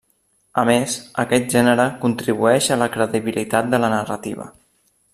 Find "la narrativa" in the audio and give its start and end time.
3.85-4.53